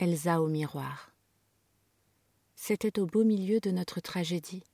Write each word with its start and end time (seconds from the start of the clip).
Elsa 0.00 0.40
au 0.40 0.48
miroir. 0.48 1.12
C'était 2.54 2.98
au 2.98 3.04
beau 3.04 3.22
milieu 3.22 3.60
de 3.60 3.70
notre 3.70 4.00
tragédie. 4.00 4.64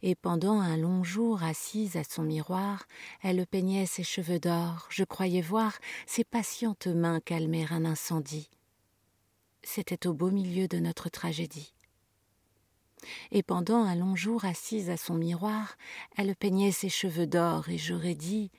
Et 0.00 0.14
pendant 0.14 0.58
un 0.58 0.78
long 0.78 1.04
jour 1.04 1.42
assise 1.42 1.98
à 1.98 2.04
son 2.04 2.22
miroir, 2.22 2.86
elle 3.22 3.46
peignait 3.46 3.84
ses 3.84 4.02
cheveux 4.02 4.38
d'or, 4.38 4.86
je 4.88 5.04
croyais 5.04 5.42
voir 5.42 5.78
ses 6.06 6.24
patientes 6.24 6.86
mains 6.86 7.20
calmer 7.20 7.66
un 7.70 7.84
incendie. 7.84 8.48
C'était 9.62 10.06
au 10.06 10.14
beau 10.14 10.30
milieu 10.30 10.66
de 10.66 10.78
notre 10.78 11.10
tragédie. 11.10 11.74
Et 13.32 13.42
pendant 13.42 13.84
un 13.84 13.96
long 13.96 14.16
jour 14.16 14.46
assise 14.46 14.88
à 14.88 14.96
son 14.96 15.14
miroir, 15.14 15.76
elle 16.16 16.34
peignait 16.36 16.72
ses 16.72 16.88
cheveux 16.88 17.26
d'or, 17.26 17.68
et 17.68 17.76
j'aurais 17.76 18.14
dit, 18.14 18.50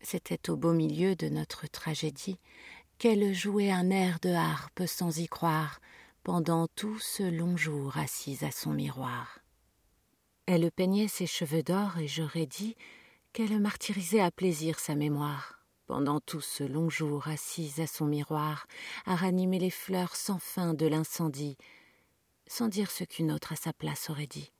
c'était 0.00 0.48
au 0.48 0.56
beau 0.56 0.72
milieu 0.72 1.14
de 1.14 1.28
notre 1.28 1.66
tragédie, 1.66 2.38
qu'elle 2.98 3.32
jouait 3.32 3.70
un 3.70 3.90
air 3.90 4.18
de 4.20 4.30
harpe 4.30 4.82
sans 4.86 5.18
y 5.18 5.28
croire, 5.28 5.80
pendant 6.24 6.66
tout 6.66 6.98
ce 6.98 7.22
long 7.22 7.56
jour 7.56 7.96
assise 7.96 8.42
à 8.42 8.50
son 8.50 8.72
miroir. 8.72 9.38
Elle 10.46 10.70
peignait 10.72 11.06
ses 11.06 11.26
cheveux 11.26 11.62
d'or 11.62 11.98
et 11.98 12.08
j'aurais 12.08 12.46
dit 12.46 12.74
qu'elle 13.32 13.60
martyrisait 13.60 14.20
à 14.20 14.32
plaisir 14.32 14.80
sa 14.80 14.96
mémoire, 14.96 15.60
pendant 15.86 16.18
tout 16.18 16.40
ce 16.40 16.64
long 16.64 16.90
jour 16.90 17.28
assise 17.28 17.78
à 17.78 17.86
son 17.86 18.06
miroir, 18.06 18.66
à 19.06 19.14
ranimer 19.14 19.60
les 19.60 19.70
fleurs 19.70 20.16
sans 20.16 20.40
fin 20.40 20.74
de 20.74 20.86
l'incendie, 20.86 21.56
sans 22.48 22.66
dire 22.66 22.90
ce 22.90 23.04
qu'une 23.04 23.30
autre 23.30 23.52
à 23.52 23.56
sa 23.56 23.72
place 23.72 24.10
aurait 24.10 24.26
dit. 24.26 24.52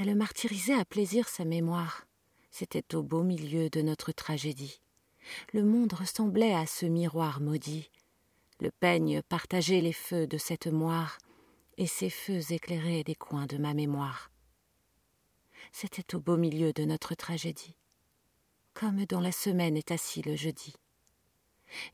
Elle 0.00 0.14
martyrisait 0.16 0.74
à 0.74 0.84
plaisir 0.84 1.28
sa 1.28 1.44
mémoire, 1.44 2.06
c'était 2.50 2.96
au 2.96 3.02
beau 3.02 3.22
milieu 3.22 3.70
de 3.70 3.82
notre 3.82 4.10
tragédie 4.10 4.80
le 5.52 5.64
monde 5.64 5.92
ressemblait 5.92 6.54
à 6.54 6.66
ce 6.66 6.86
miroir 6.86 7.40
maudit. 7.40 7.90
Le 8.60 8.70
peigne 8.70 9.22
partageait 9.22 9.80
les 9.80 9.92
feux 9.92 10.26
de 10.26 10.38
cette 10.38 10.66
moire, 10.66 11.18
et 11.78 11.86
ces 11.86 12.10
feux 12.10 12.52
éclairaient 12.52 13.04
des 13.04 13.14
coins 13.14 13.46
de 13.46 13.58
ma 13.58 13.74
mémoire. 13.74 14.30
C'était 15.72 16.14
au 16.14 16.20
beau 16.20 16.36
milieu 16.36 16.72
de 16.72 16.84
notre 16.84 17.14
tragédie, 17.14 17.76
comme 18.72 19.04
dans 19.04 19.20
la 19.20 19.32
semaine 19.32 19.76
est 19.76 19.90
assis 19.90 20.22
le 20.22 20.36
jeudi. 20.36 20.74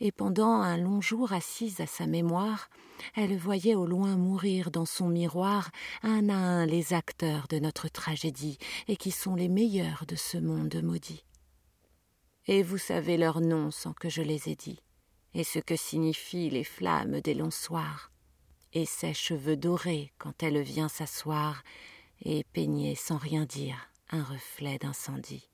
Et 0.01 0.13
pendant 0.13 0.53
un 0.53 0.77
long 0.77 1.01
jour 1.01 1.33
assise 1.33 1.81
à 1.81 1.87
sa 1.87 2.07
mémoire, 2.07 2.69
elle 3.17 3.37
voyait 3.37 3.75
au 3.75 3.87
loin 3.87 4.17
mourir 4.17 4.71
dans 4.71 4.85
son 4.85 5.09
miroir 5.09 5.71
un 6.03 6.29
à 6.29 6.35
un 6.35 6.67
les 6.67 6.93
acteurs 6.93 7.49
de 7.49 7.59
notre 7.59 7.89
tragédie, 7.89 8.59
et 8.87 8.97
qui 8.97 9.11
sont 9.11 9.35
les 9.35 9.49
meilleurs 9.49 10.05
de 10.07 10.15
ce 10.15 10.37
monde 10.39 10.81
maudit 10.83 11.25
et 12.47 12.63
vous 12.63 12.79
savez 12.79 13.17
leurs 13.17 13.41
noms 13.41 13.71
sans 13.71 13.93
que 13.93 14.09
je 14.09 14.23
les 14.23 14.49
ai 14.49 14.57
dits, 14.57 14.83
et 15.35 15.45
ce 15.45 15.59
que 15.59 15.77
signifient 15.77 16.51
les 16.51 16.65
flammes 16.65 17.21
des 17.21 17.35
longs 17.35 17.51
soirs, 17.51 18.11
et 18.73 18.87
ses 18.87 19.15
cheveux 19.15 19.57
dorés 19.57 20.13
quand 20.19 20.43
elle 20.43 20.61
vient 20.63 20.89
s'asseoir 20.89 21.63
et 22.25 22.45
peigner 22.53 22.95
sans 22.95 23.19
rien 23.19 23.45
dire 23.45 23.89
un 24.11 24.23
reflet 24.23 24.79
d'incendie. 24.79 25.52